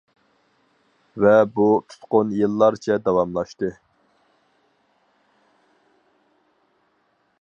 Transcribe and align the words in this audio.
ۋە 1.23 1.33
بۇ 1.59 1.67
تۇتقۇن 1.91 2.31
يىللارچە 2.39 2.97
داۋاملاشتى. 3.09 3.69